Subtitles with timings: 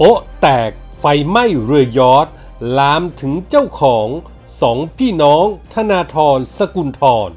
[0.00, 2.26] โป๊ะแตกไฟไหม้เรือยอท
[2.78, 4.08] ลามถึงเจ้าของ
[4.60, 7.30] สองพี่น้องธนาธรสกุลทร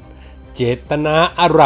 [0.54, 1.62] เจตนาอะไร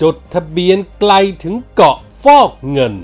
[0.00, 1.12] จดทะเบียนไกล
[1.42, 2.94] ถึงเกาะฟอกเงิน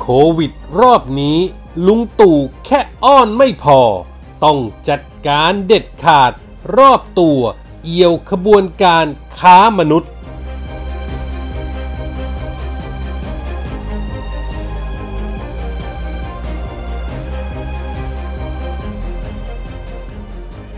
[0.00, 0.06] โค
[0.38, 1.38] วิดรอบนี้
[1.86, 3.80] ลุงตู่แค่อ้อนไม่พอ
[4.44, 6.32] ต้องจัดการเด็ดขาด
[6.76, 7.40] รอบตัว
[7.84, 9.06] เอี่ยวขบวนการ
[9.38, 10.10] ค้ามนุษย์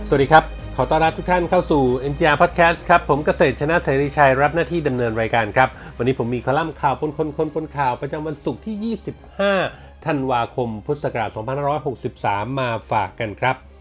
[0.09, 0.45] สวัสดีครับ
[0.77, 8.97] ขอต้อนรับทุกท่านเข้าสู่ NGR Podcast ครับ ผมเกษตรชนะเสรีชัยรับหน้าที่ดำเนินรายการครับ วันนี้ผมมีคอลัมน์ข่าวปนคนคนปนข่าวประจำวันศุกร์ที่
[9.62, 11.30] 25 ธันวาคม พุทธศักราช
[11.95, 13.71] 2563 มาฝากกันครับ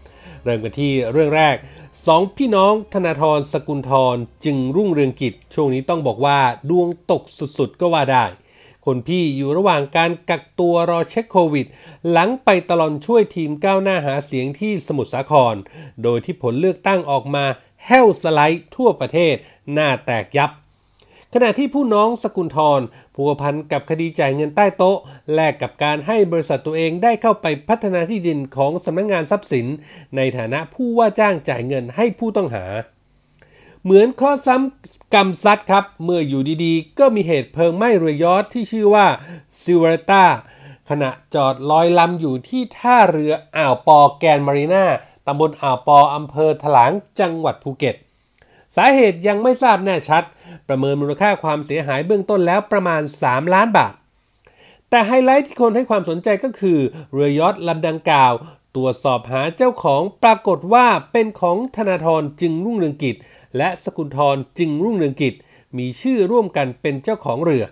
[0.44, 1.56] เริ่มกันที่เรื่องแรก
[1.96, 6.38] 2พี่น้องธนาธรสกุลทรจึงรุ่งเรืองกิจ ช่วงนี้ต้องบอกว่า
[6.70, 7.22] ดวงตก
[7.58, 8.24] สุดๆ ก็ว่าได้
[8.86, 11.66] คนพี่อยู่ระหว่างการกักตัวรอเช็คโควิด
[12.10, 15.54] หลังไปตลอนช่วยทีมก้าวหน้าหาเสียงที่สมุทรสาคร
[16.02, 17.44] โดยที่ผลเลือกตั้งออกมา
[17.86, 19.34] แห้วสไลด์ทั่วประเทศ
[19.72, 20.50] หน้าแตกยับ
[21.34, 22.80] ขณะที่ผู้น้องสกุลทร
[23.14, 24.98] ผัวพันกับคดีจ่ายเงินใต้โต๊ะ
[25.34, 29.66] แลกกับการให้บริษัทตัวเองได้เข้าไปพัฒนาที่ดินของสำนักงงานทรัพย์สิน
[30.16, 32.66] ในฐานะผู้ว่าจ้างจ่ายเงินให้ผู้ต้องหา
[33.84, 39.06] เหมือนข้อซ้ำกรรมซัดครับ เมื่ออยู่ดีๆ ก็มีเหตุเพลิงไหม้เรือยอทที่ชื่อว่า
[39.62, 40.24] ซิวเรตา
[40.90, 44.84] ขณะจอดลอยลำอยู่ที่ท่าเรืออ่าวปอแกนมารีนา
[45.26, 47.96] ตำบลอ่าวปออำเภอถลางจังหวัดภูเก็ต
[48.76, 50.24] สาเหตุยังไม่ทราบแน่ชัด
[50.68, 53.92] ประเมินมูลค่าความเสียหายเบื้องต้นแล้วประมาณ 3 ล้านบาท
[54.90, 56.78] แต่ไฮไลท์ที่คนให้ความสนใจก็คือ
[57.12, 58.32] เรือยอทลำดังกล่าว
[58.76, 63.16] ตรวจสอบหาเจ้าของปรากฏว่าเป็นของธนาธรจึงรุ่งเรืองกิจ
[63.56, 65.34] และสกุลทรจึงรุ่งเรืองกิจ
[65.78, 67.64] มีชื่อร่วมกันเป็นเจ้าของเรือ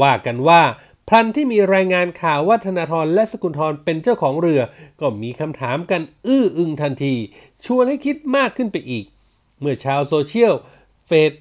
[0.00, 0.62] ว่ากันว่า
[1.08, 4.60] พลันที่มีรายงานข่าวว่าธนาธรและสกุลทรเป็นเจ้าของเรือ
[5.00, 7.14] ก็มีคำถามกันอื้ออึงทันที
[7.64, 9.04] ชวนให้คิดมากขึ้นไปอีก
[9.60, 10.54] เมื่อชาวโซเชียล
[11.06, 11.32] เฟซ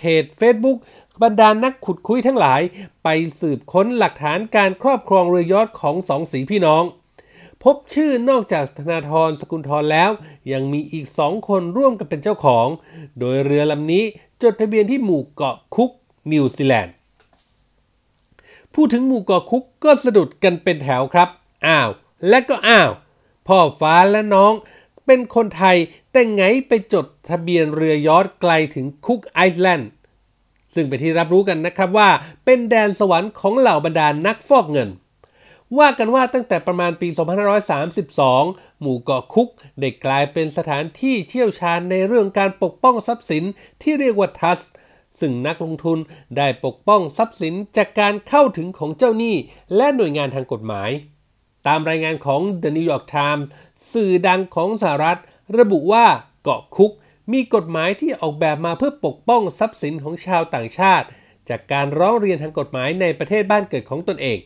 [0.00, 0.78] เพจ Facebook
[1.22, 2.60] บรรดานักขุดคุ้ยทั้งหลาย
[3.04, 3.08] ไป
[3.40, 6.84] สืบค้นหลักฐานการครอบครองเรือยอชต์ของสองศรีพี่น้อง
[7.62, 10.10] พบชื่อนอกจากธนาธรสกุลธรแล้ว
[10.52, 12.66] ยังมีอีกสองคนร่วมกันเป็นเจ้าของ
[13.18, 14.04] โดยเรือลำนี้
[14.42, 15.90] จดทะเบียนที่หมู่เกาะคุก
[16.32, 16.94] นิวซีแลนด์
[18.74, 21.28] พูดถึงหมู่เกาะคุกก็สะดุดกันเป็นแถวครับ
[21.66, 21.88] อ้าว
[22.28, 22.90] และก็อ้าว
[23.46, 24.52] พ่อฟ้าและน้อง
[25.06, 25.76] เป็นคนไทย
[26.12, 29.90] แต่ไงไปจดทะเบียนเรือยอทไกลถึงคุกไอซ์แลนด์
[30.74, 32.10] ซึ่งเป็นที่รับรู้กันนะครับว่า
[32.44, 34.90] เป็นแดนสวรรค์ของเหล่าบรรดานักฟอกเงิน
[35.78, 37.08] ว่ากันว่าตั้งแต่ประมาณปี
[37.94, 39.48] 2532 หมู่เกาะคุก
[39.80, 43.44] ได้กลายเป็นสถานที่เชี่ยวชาญในเรื่องการปกป้องทรัพย์สิน
[43.82, 44.60] ที่เรียกว่าทัส
[45.20, 45.98] ซึ่งนักลงทุน
[46.36, 49.36] ได้ปกป้องทรัพย์สินจากการเข้าถึงของเจ้าหนี้
[49.76, 50.90] และหน่วยงานทางกฎหมาย
[51.66, 53.44] ตามรายงานของ The New York Times
[53.92, 55.20] สื่อดังของสหรัฐ
[55.58, 56.06] ระบุว่า
[56.42, 56.92] เกาะคุก
[57.32, 61.06] มีกฎหมายที่ออกแบบมาเพื่อปกป้องทรัพย์สินของชาวต่างชาติ
[61.48, 64.38] จากการร้องเรียนทางกฎหมายในประเทศบ้านเกิดของตนเอง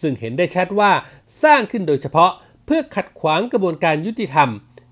[0.00, 0.92] ซึ่งเห็นได้ชัดว่า
[1.42, 2.30] สร้างขึ้นโดยเฉพาะ
[2.64, 4.50] เพื่อขัดขวางกระบวนการยุติธรรม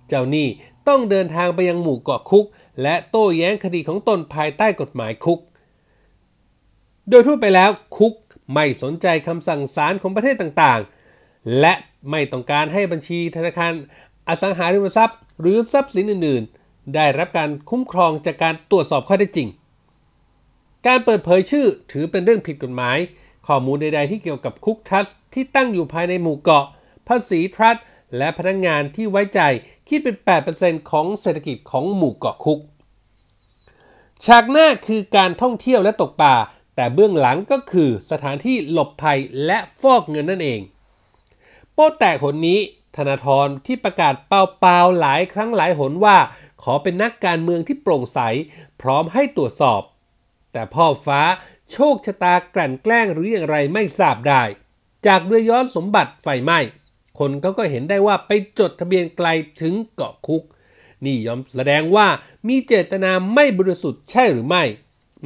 [0.08, 0.48] เจ้าหนี้
[0.88, 2.46] ต้องเดินทางไปยังหมู่เกาะคุก
[2.82, 5.38] และโต้แย้งคดีของตนภายใต้กฎหมายคุก
[7.08, 8.14] โดยทั่วไปแล้วคุก
[8.54, 11.74] ไม่สนใจคำสั่งศาลของประเทศต่างๆ และ
[12.10, 13.72] ไม่ต้องการให้บัญชีธนาคาร
[14.28, 19.48] อสังหาริมทรัพย์ หรือทรัพย์สินอื่น ๆ ได้รับการคุ้มครองจากการตรวจสอบข้อเท็จริง
[20.86, 22.98] การเปิดเผยชื่อถือเป็นเรื่องผิดกฎหมาย
[23.46, 26.64] ข้อมูลใด ๆ ที่เกี่ยวกับคุกทัสที่ตั้งอยู่ภายในหมู่เกาะ
[27.08, 27.76] ภาษีทรัส
[28.16, 29.40] และพนักงงานที่ไว้ใจ
[29.88, 30.16] คิดเป็น
[30.52, 32.60] 8%ของเศรษฐกิจของหมู่เกาะคุก
[34.26, 36.34] ฉากหน้าคือการท่องเที่ยวและตกปลา
[36.76, 40.60] แต่เบื้องหลังก็คือสถานที่หลบภัยและฟอกเงินนั่นเอง
[41.72, 42.58] โป้แตกหนนี้
[42.98, 46.16] ธนาธรที่ประกาศเปล่าๆหลายครั้งหลายหนว่า
[46.62, 48.20] ขอเป็นนักการเมืองที่โปร่งใส
[48.82, 49.82] พร้อมให้ตรวจสอบ
[50.52, 51.20] แต่พ่อฟ้า
[51.72, 54.42] โชคชะตากลั่นแกล้งหรืออย่างไรไม่ทราบได้
[55.06, 56.58] จากเรือย้อนสมบัติไฟไหม้
[57.18, 59.28] คนเขาก็เห็นได้ว่าไปจดทะเบียนไกล
[59.60, 60.42] ถึงเกาะคุก
[61.04, 62.06] นี่ยอมแสดงว่า
[62.48, 64.64] มีเจตนาไม่บริสุทธิ์ใช่หรือไม่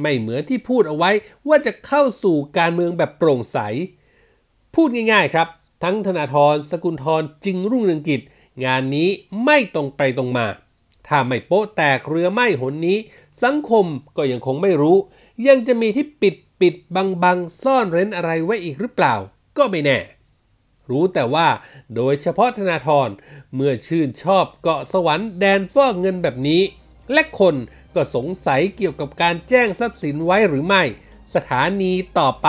[0.01, 1.11] ไม่เหมือนที่พูดเอาไว้
[1.47, 3.59] ว่าจะเข้าสู่การเมืองแบบโปร่งใส
[4.75, 5.47] พูดง่ายๆครับ
[5.83, 8.21] ทั้งธนาธรสกุลทรจึงรุ่งเรืองกิจ
[8.65, 9.09] งานนี้
[9.43, 10.47] ไม่ตรงไปตรงมา
[11.07, 12.97] ถ้าไม่โป๊ะแตกเรือไหม้หนนี้
[13.43, 13.85] สังคม
[14.17, 14.97] ก็ยังคงไม่รู้
[15.47, 19.15] ยังจะมีที่ปิดปิดบังบังซ่อนเร้นอะไรไว้อีกหรือเปล่า
[19.57, 19.99] ก็ไม่แน่
[20.89, 21.47] รู้แต่ว่า
[21.95, 23.09] โดยเฉพาะธนาธร
[23.55, 26.61] เมื่อชื่นชอบเกาะสวรรค์แดนฟอกเงินแบบนี้
[27.13, 27.55] และคน
[27.95, 30.83] ก็สงสัยเกี่ยวกับการแจ้งทรัพย์สินไว้หรือไม่
[31.35, 32.47] สถานีต่อไป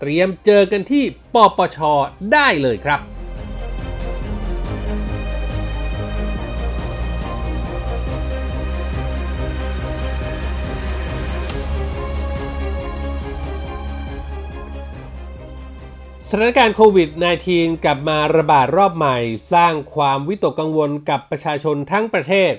[0.00, 1.04] เตรียมเจอกันที่
[1.34, 1.78] ปปช
[2.32, 3.00] ได้เลยครับ
[16.30, 17.08] สถานการณ์โควิด
[17.46, 19.18] -19 กลับมาระบาดรอบใหม่
[19.52, 22.52] สร้างความวิตกกังวลกับประชาชนทั้งประเทศ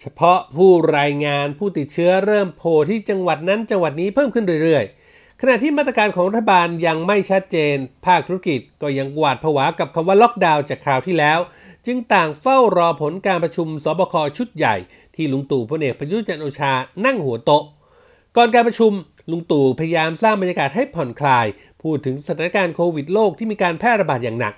[0.00, 5.03] เฉพาะผู้รายงานผู้ติดเชื้อเริ่มโผล่ที่จังหวัดนั้นจังหวัดนี้เพิ่มขึ้นเรื่อยๆ
[5.46, 7.76] ขณะที่มาตรการของรัฐบาลยังไม่ชัดเจน
[8.06, 11.38] ภาคธุรกิจก็ยังหวาดผวากับคำว่าล็อกดาวน์จากคราวที่แล้ว
[11.86, 14.76] จึงต่างเฝ้ารอผลการประชุมสบคชุดใหญ่
[15.16, 16.72] ที่ลุงตู่พลเอกประยุทธ์จันโอชา
[17.04, 17.64] นั่งหัวโต๊ะ
[18.36, 18.92] ก่อนการประชุม
[19.30, 21.46] ลุงตู่พยายามสร้างบรรยากาศให้ผ่อนคลาย
[21.82, 24.54] พูดถึงสถานการณ์โควิดโลกที่มีการแพร่ระบาดอย่างหนัก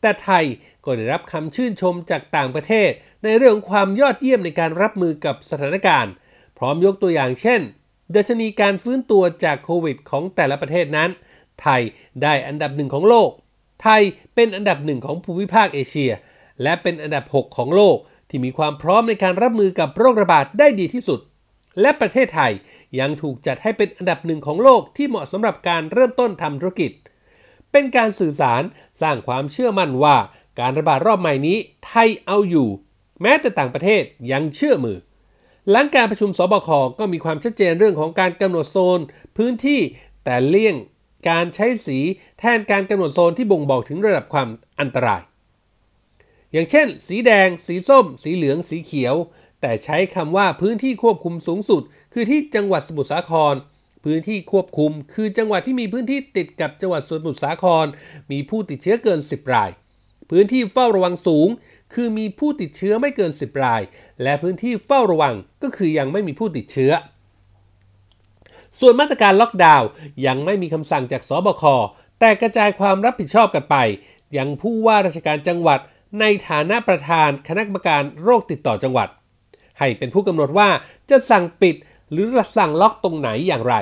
[0.00, 0.44] แต่ไทย
[0.84, 2.90] ก็ได้รับคำชื่นชมจากต่างประเทศ
[3.24, 6.12] ในเรื่องความยอดเยี่ยมในการรับมือกับสถานการณ์
[6.58, 7.62] พร้อมยกตัวอย่างเช่น
[8.14, 11.10] ดัชนีการฟื้นตัวจากโควิดของแต่ละประเทศนั้น
[11.62, 11.82] ไทย
[12.22, 13.30] ได้อันดับหนึ่งของโลก
[13.82, 14.02] ไทย
[14.34, 16.12] เป็นอันดับหนึ่งของภูมิภาคเอเชีย
[16.62, 17.96] และเป็นอันดับ 6 ของโลก
[18.28, 21.20] ที่มีความพร้อมในการรับมือกับโรคระบาดได้ดีที่สุด
[21.80, 22.52] และประเทศไทย
[23.00, 26.92] ยังถูกจัดให้เป็นอันดับหนึ่งของโลกที่เหมาะสำหรับการเริ่มต้นทำธุรกิจ
[27.72, 28.62] เป็นการสื่อสาร
[29.02, 30.16] สร้างความเชื่อมั่นว่า
[30.60, 31.56] การระบาดรอบใหม่นี้
[31.86, 32.68] ไทยเอาอยู่
[33.22, 34.02] แม้แต่ต่างประเทศ
[34.32, 34.98] ยังเชื่อมือ
[35.70, 36.68] หลังการประชุมสบค
[36.98, 39.00] ก็มีความชัดเจนเรื่องของการกำหนดโซน
[39.36, 39.80] พื้นที่
[40.24, 40.76] แต่เลี่ยง
[41.30, 41.98] การใช้สี
[42.38, 44.48] แทนการกำหนดโซนที่บ่งบอกถึงระดับความ
[44.80, 45.22] อันตราย
[46.52, 49.14] อย่างเช่น สีแดง สีส้ม สีเหลือง สีเขียว
[49.60, 51.82] แต่ใช้คำว่าพื้นที่ควบคุมสูงสุด
[52.12, 53.54] คือที่จังหวัดสมุทรสาคร
[54.04, 57.86] พื้นที่ควบคุม คือจังหวัดที่มีพื้นที่ติดกับจังหวัดสมุทรสาคร
[58.30, 59.70] มีผู้ติดเชื้อเกิน 10 ราย
[60.30, 61.48] พื้นที่เฝ้าระวังสูง
[61.94, 63.82] คือมีผู้ติดเชื้อไม่เกิน 10 ราย
[64.22, 66.92] และพื้นที่เฝ้าระวังก็คือยังไม่มีผู้ติดเชื้อ
[68.78, 69.88] ส่วนมาตรการล็อกดาวน์
[70.26, 71.64] ยังไม่มีคำสั่งจากสบค
[72.20, 73.76] แต่กระจายความรับผิดชอบกันไป
[74.36, 75.80] ยังผู้ว่าราชการจังหวัด
[76.20, 79.08] ในฐานะประธานคณะกรรมการโรคติดต่อจังหวัด
[79.78, 80.68] ให้เป็นผู้กำหนดว่า
[81.10, 81.76] จะสั่งปิด
[82.12, 82.26] หรือ
[82.56, 83.74] สั่งล็อกตรงไหนอย่างไร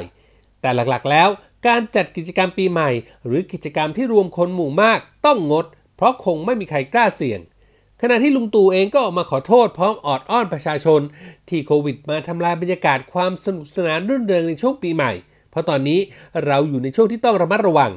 [0.61, 1.29] แต่หลักๆแล้ว
[1.67, 2.91] การจัดกิจกรรมปีใหม่
[3.27, 5.67] หรือกิจกรรมที่รวมคนหมู่มากต้องงด
[5.97, 7.41] เพราะคงไม่มีใครกล้าเสี่ยง
[8.03, 11.00] ขณะที่ลุงตู่เองก็ออกมาขอโทษพร้อมออดอ้อนประชาชน
[11.49, 15.12] ที่โควิดมาทำลายบรรยากาศความสนุกสนานรื่นเริงในช่วงปีใหม่
[15.50, 16.00] เพราะตอนนี้
[16.45, 17.93] เราอยู่ในช่วงที่ต้องระมัดระวัง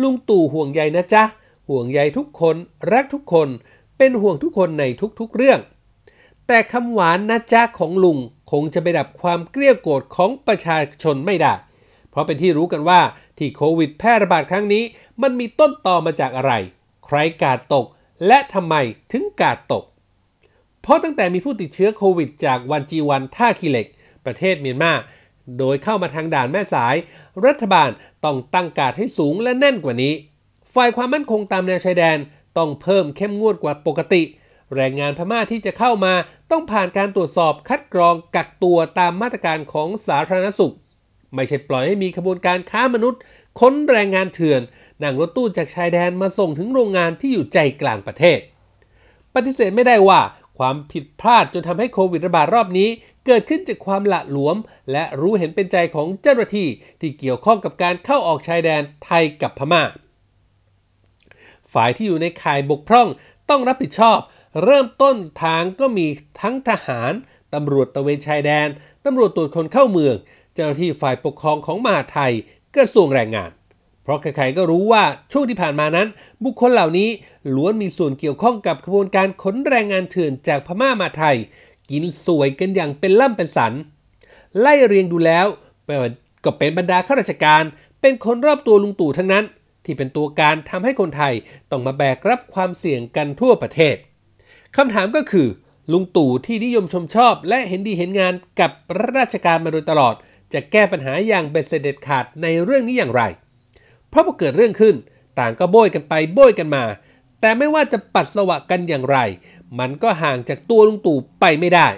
[0.00, 1.24] ลุงตู่ห่วงใยนะจ๊ะ
[1.68, 2.56] ห่วงใยทุกคน
[2.92, 3.48] รักทุกคน
[3.98, 4.84] เป็นห่วงทุกคนใน
[5.20, 5.60] ทุกๆเรื่อง
[6.46, 8.18] แต่คำหวานนะจ๊ะของลุง
[8.50, 11.52] คงจะไปดับความเกลียวโกรธของประชาชนไม่ได้
[12.10, 13.00] เพราะเป็นที่รู้กันว่า
[13.38, 14.82] ที่โควิดแพร่ระบาดครั้งนี้
[15.22, 16.52] มันมีต้นตอมาจากอะไร
[17.06, 17.86] ใครกาดตก
[18.26, 18.74] และทำไม
[19.12, 19.84] ถึงกาดตก
[20.82, 23.86] เพราะตั้งแต่มีผู้ติดเชื้อโควิดจากวันจีวันท่าขี้เหล็ก
[24.24, 24.92] ประเทศเมียนมา
[25.58, 26.94] โดยเข้ามาทางด่านแม่สาย
[27.46, 27.90] รัฐบาล
[28.24, 30.14] ต้องตั้งกาดให้สูงและแน่นกว่านี้
[30.74, 32.18] ฝ่ายความมั่นคงตามแนวชายแดน
[32.58, 34.22] ต้องเพิ่มเข้มงวดกว่าปกติ
[34.74, 36.14] แรงงานพม่าที่จะเข้ามา
[36.50, 40.74] ต้องผ่านการตรวจสอบคัดกรองกักตัวตามมาตรการของสาธารณสุข
[41.34, 43.20] ไม่ใช่ปล่อยให้มีขบวนการค้ามนุษย์
[43.60, 44.60] ค้นแรงงานเถื่อน
[45.04, 48.38] นั่งรถตู้จากชายแดนมาส่งถึงโรงงานที่อยู่ใจกลางประเทศ
[49.34, 50.20] ปฏิเสธไม่ได้ว่า
[50.58, 52.88] ความผิดพลาดจนทำให้โควิดระบาดรอบนี้
[53.26, 54.56] เกิดขึ้นจากความละหลวม
[54.92, 56.68] และรู้เห็นเป็นใจของเจ้าหน้าที่
[57.00, 59.82] ที่เกี่ยวข้องกับการเข้าออกชายแดนไทยกับพมา่า
[61.72, 63.08] ฝ่ายที่อยู่ในข่ายบกพร่อง
[63.50, 64.18] ต้องรับผิดชอบ
[64.64, 66.06] เริ่มต้นทางก็มี
[66.40, 67.12] ทั้งทหาร
[67.54, 68.68] ตำรวจตะเวนชายแดน
[69.04, 70.14] ตำรวจตรวจคนเข้าเมือง
[70.54, 72.32] เจ้าหน้าที่ฝ่ายปกครองของมหาไทย
[72.76, 73.50] กระทรวงแรงงาน
[74.04, 76.08] เพราะใครๆก็รู้ว่าช่วงที่ผ่านมานั้น
[76.44, 77.08] บุคคลเหล่านี้
[77.54, 81.36] ล้วนมีส่วนเกี่ยวข้องกับขบวนการขนแรงงานเถื่อนจากพม่ามาไทย
[81.90, 83.72] กินสวยกันอย่างเป็นล่ำเป็นสัน
[84.60, 85.46] ไล่เรียงดูแล้ว
[86.44, 87.62] ก็เป็นบรรดาข้าราชการ
[88.00, 89.44] เป็นคนรอบตัวลุงตู่ทั้งนั้น
[89.84, 91.34] ที่เป็นตัวการทำให้คนไทย
[91.70, 93.96] ต้องมาแบกรับความเสี่ยงกันทั่วประเทศ
[94.76, 95.48] คำถามก็คือ
[95.92, 98.70] ลุงตู่ที่นิยมชมชอบ และเห็นดีเห็นงานกับ
[99.14, 100.14] ราชการมาโดยตลอด
[100.52, 103.22] จะแก้ปัญหาอย่างเบ็ดเสร็จเด็ดขาดในเรื่องนี้อย่างไร
[104.14, 104.96] เพราะพอเกิดเรื่องขึ้น
[105.38, 106.84] ต่างก็โบยกันไปโบยกันมา
[107.40, 109.18] แต่ไม่ว่าจะปัดสวะกันอย่างไร
[109.78, 111.88] มันก็ห่างจากตัวลุงตู่ไปไม่ได้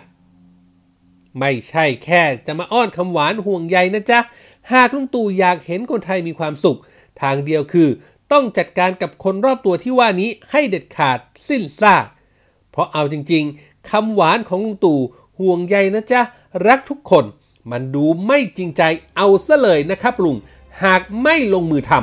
[1.38, 4.20] ไม่ใช่แค่จะมาอ้อนคำหวานห่วงใยนะจ๊ะ
[4.73, 6.78] หากลุงตู่อยากเห็นคนไทยมีความสุข
[7.20, 7.88] ทางเดียวคือ
[8.32, 11.18] ต้องจัดการกับคนรอบตัวที่ว่านี้ให้เด็ดขาด
[11.49, 12.06] สิ้นซาก
[12.70, 15.00] เพราะเอาจริงๆคำหวานของลุงตู่
[15.40, 16.20] ห่วงใยนะจ๊ะ
[16.66, 17.25] รักทุกคน
[17.70, 18.82] มันดูไม่จริงใจ
[19.16, 20.37] เอาซะเลยนะครับลุง
[20.85, 22.00] หากไม่ลงมือทำ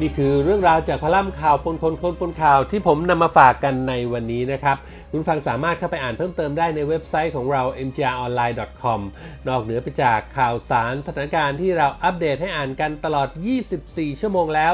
[0.00, 4.76] นี่คือเรื่องราวจากพลัมข่าวปนคนคนปนข่าวที่ผมนำมาฝากกันในวันนี้นะครับ
[5.10, 9.00] คุณฟังสามารถเข้าไปอ่านเพิ่มเติมได้ในเว็บไซต์ของเรา mgronline.com
[9.48, 13.28] นอกเหนือไปจากข่าวสารสถานการณ์ที่เราอัปเดตให้อ่านกันตลอด
[13.74, 14.72] 24 ชั่วโมงแล้ว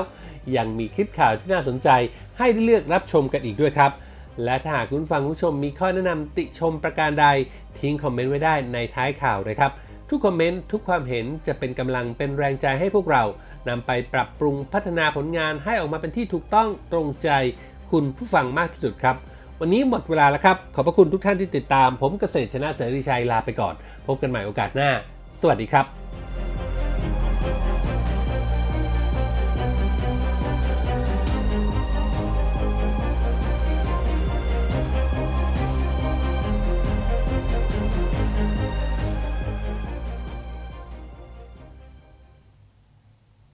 [0.57, 1.89] ยังมีคลิปข่าวที่น่าสนใจ
[2.39, 3.93] ให้ได้เลือกรับชมกันอีกด้วยครับ
[4.45, 7.27] และถ้าหากคุณฟังผู้ชมมีข้อแนะนำติชมประการใด
[7.81, 9.73] ทิ้งคอมเมนต์ไว้ได้ในท้ายข่าวเลยครับ
[10.11, 13.25] ทุกคอมเมนต์ทุกความเห็นจะเป็นกำลังเป็นแรงใจให้พวกเรา
[13.69, 17.31] นำไปปรับปรุงพัฒนาผลงานให้ออกมาเป็นที่ถูกต้องตรงใจ
[17.91, 19.17] คุณผู้ฟังมากที่สุดครับ
[19.61, 23.75] วันนี้หมดเวลาแล้วครับ ขอบพระคุณทุกท่านที่ติดตาม ผมเกษตรชนะเสรีชัยลาไปก่อน
[24.07, 24.91] พบกันใหม่โอกาสหน้า
[25.41, 26.04] สวัสดีครับ